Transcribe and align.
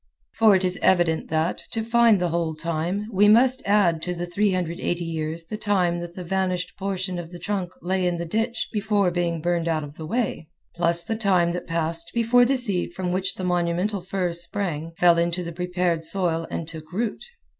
For 0.33 0.55
it 0.55 0.65
is 0.65 0.79
evident 0.81 1.29
that, 1.29 1.59
to 1.73 1.83
find 1.83 2.19
the 2.19 2.29
whole 2.29 2.55
time, 2.55 3.07
we 3.13 3.27
must 3.27 3.61
add 3.67 4.01
to 4.01 4.15
the 4.15 4.25
380 4.25 5.05
years 5.05 5.43
the 5.45 5.57
time 5.57 5.99
that 5.99 6.15
the 6.15 6.23
vanished 6.23 6.73
portion 6.75 7.19
of 7.19 7.29
the 7.31 7.37
trunk 7.37 7.69
lay 7.83 8.07
in 8.07 8.17
the 8.17 8.25
ditch 8.25 8.69
before 8.73 9.11
being 9.11 9.41
burned 9.41 9.67
out 9.67 9.83
of 9.83 9.97
the 9.97 10.07
way, 10.07 10.49
plus 10.73 11.03
the 11.03 11.15
time 11.15 11.51
that 11.51 11.67
passed 11.67 12.13
before 12.15 12.45
the 12.45 12.57
seed 12.57 12.95
from 12.95 13.11
which 13.11 13.35
the 13.35 13.43
monumental 13.43 14.01
fir 14.01 14.33
sprang 14.33 14.91
fell 14.97 15.19
into 15.19 15.43
the 15.43 15.53
prepared 15.53 16.03
soil 16.03 16.47
and 16.49 16.67
took 16.67 16.91
root. 16.91 17.23